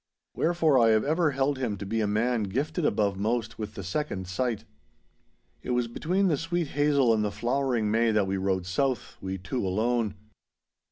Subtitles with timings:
[0.33, 3.83] Wherefore I have ever held him to be a man gifted above most with the
[3.83, 4.65] second sight.
[5.61, 9.63] It was between the sweet hazel and the flowering May that we rode south—we two
[9.63, 10.15] alone.